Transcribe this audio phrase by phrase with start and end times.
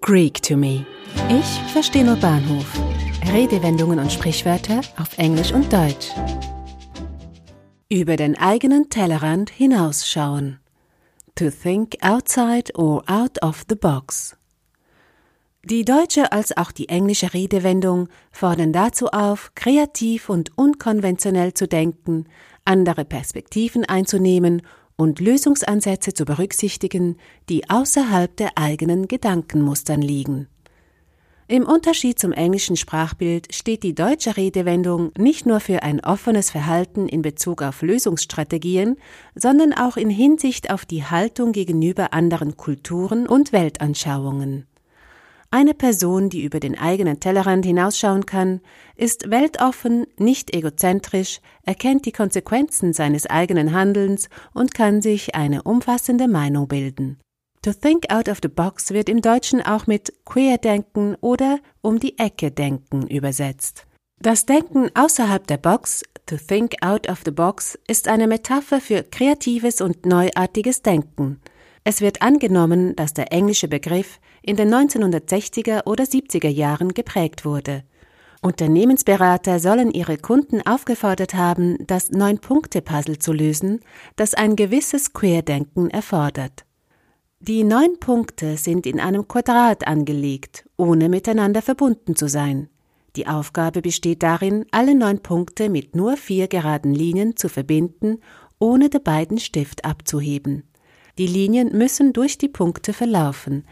[0.00, 0.84] Greek to me.
[1.28, 2.66] Ich verstehe nur Bahnhof.
[3.32, 6.10] Redewendungen und Sprichwörter auf Englisch und Deutsch.
[7.88, 10.58] Über den eigenen Tellerrand hinausschauen.
[11.36, 14.36] To think outside or out of the box.
[15.64, 22.26] Die deutsche als auch die englische Redewendung fordern dazu auf, kreativ und unkonventionell zu denken,
[22.66, 24.62] andere Perspektiven einzunehmen
[24.96, 27.16] und Lösungsansätze zu berücksichtigen,
[27.48, 30.48] die außerhalb der eigenen Gedankenmustern liegen.
[31.46, 37.06] Im Unterschied zum englischen Sprachbild steht die deutsche Redewendung nicht nur für ein offenes Verhalten
[37.06, 38.96] in Bezug auf Lösungsstrategien,
[39.34, 44.66] sondern auch in Hinsicht auf die Haltung gegenüber anderen Kulturen und Weltanschauungen.
[45.54, 48.60] Eine Person, die über den eigenen Tellerrand hinausschauen kann,
[48.96, 56.26] ist weltoffen, nicht egozentrisch, erkennt die Konsequenzen seines eigenen Handelns und kann sich eine umfassende
[56.26, 57.20] Meinung bilden.
[57.62, 62.18] To think out of the box wird im Deutschen auch mit Queerdenken oder um die
[62.18, 63.86] Ecke denken übersetzt.
[64.20, 69.04] Das Denken außerhalb der Box, to think out of the box, ist eine Metapher für
[69.04, 71.40] kreatives und neuartiges Denken.
[71.84, 77.84] Es wird angenommen, dass der englische Begriff in den 1960er oder 70er Jahren geprägt wurde.
[78.40, 83.80] Unternehmensberater sollen ihre Kunden aufgefordert haben, das Neun-Punkte-Puzzle zu lösen,
[84.16, 86.64] das ein gewisses Queerdenken erfordert.
[87.40, 92.68] Die neun Punkte sind in einem Quadrat angelegt, ohne miteinander verbunden zu sein.
[93.16, 98.20] Die Aufgabe besteht darin, alle neun Punkte mit nur vier geraden Linien zu verbinden,
[98.58, 100.64] ohne den beiden Stift abzuheben.
[101.18, 103.64] Die Linien müssen durch die Punkte verlaufen.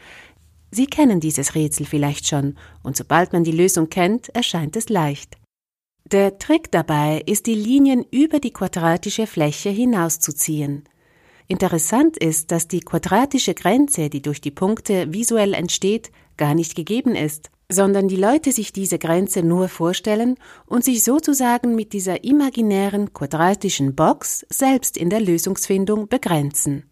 [0.71, 5.37] Sie kennen dieses Rätsel vielleicht schon, und sobald man die Lösung kennt, erscheint es leicht.
[6.11, 10.85] Der Trick dabei ist, die Linien über die quadratische Fläche hinauszuziehen.
[11.49, 17.15] Interessant ist, dass die quadratische Grenze, die durch die Punkte visuell entsteht, gar nicht gegeben
[17.15, 23.13] ist, sondern die Leute sich diese Grenze nur vorstellen und sich sozusagen mit dieser imaginären
[23.13, 26.92] quadratischen Box selbst in der Lösungsfindung begrenzen.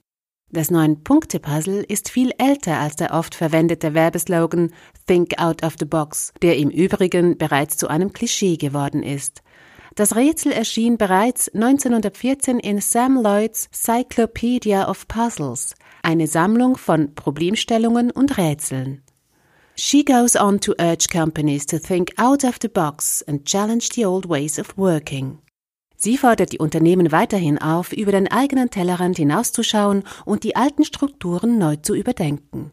[0.52, 4.72] Das Neun-Punkte-Puzzle ist viel älter als der oft verwendete Werbeslogan
[5.06, 9.42] Think out of the box, der im Übrigen bereits zu einem Klischee geworden ist.
[9.94, 18.10] Das Rätsel erschien bereits 1914 in Sam Lloyds Cyclopedia of Puzzles, eine Sammlung von Problemstellungen
[18.10, 19.02] und Rätseln.
[19.76, 24.04] She goes on to urge companies to think out of the box and challenge the
[24.04, 25.38] old ways of working.
[26.02, 31.58] Sie fordert die Unternehmen weiterhin auf, über den eigenen Tellerrand hinauszuschauen und die alten Strukturen
[31.58, 32.70] neu zu überdenken.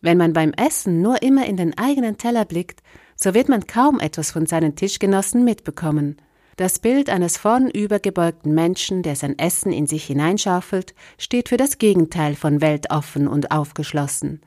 [0.00, 2.80] Wenn man beim Essen nur immer in den eigenen Teller blickt,
[3.14, 6.16] so wird man kaum etwas von seinen Tischgenossen mitbekommen.
[6.56, 12.36] Das Bild eines vornübergebeugten Menschen, der sein Essen in sich hineinschaufelt, steht für das Gegenteil
[12.36, 14.40] von weltoffen und aufgeschlossen.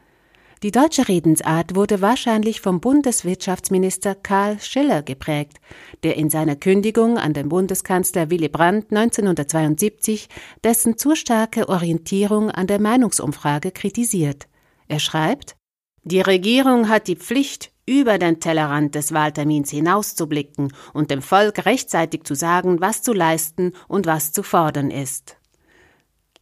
[0.61, 5.61] Die deutsche Redensart wurde wahrscheinlich vom Bundeswirtschaftsminister Karl Schiller geprägt,
[6.03, 10.27] der in seiner Kündigung an den Bundeskanzler Willy Brandt 1972
[10.61, 14.49] dessen zu starke Orientierung an der Meinungsumfrage kritisiert.
[14.89, 15.55] Er schreibt
[16.03, 22.23] Die Regierung hat die Pflicht, über den Tellerrand des Wahltermins hinauszublicken und dem Volk rechtzeitig
[22.23, 25.37] zu sagen, was zu leisten und was zu fordern ist.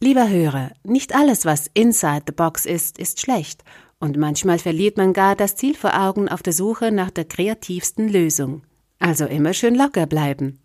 [0.00, 3.64] Lieber Hörer, nicht alles, was inside the box ist, ist schlecht,
[4.00, 8.08] und manchmal verliert man gar das Ziel vor Augen auf der Suche nach der kreativsten
[8.08, 8.62] Lösung.
[8.98, 10.58] Also immer schön locker bleiben.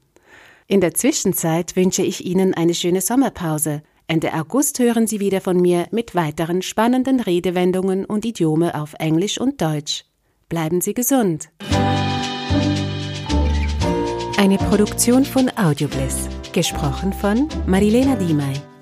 [0.67, 3.83] In der Zwischenzeit wünsche ich Ihnen eine schöne Sommerpause.
[4.07, 9.39] Ende August hören Sie wieder von mir mit weiteren spannenden Redewendungen und Idiome auf Englisch
[9.39, 10.05] und Deutsch.
[10.49, 11.49] Bleiben Sie gesund.
[14.37, 16.27] Eine Produktion von Audiobliss.
[16.51, 18.72] Gesprochen von Marilena Diemey.